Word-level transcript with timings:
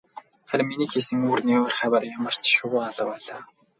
Харин 0.49 0.67
миний 0.69 0.89
хийсэн 0.91 1.19
үүрний 1.27 1.57
ойр 1.63 1.73
хавиар 1.79 2.03
ямарч 2.17 2.41
шувуу 2.57 2.81
алга 2.87 3.05
байлаа. 3.11 3.41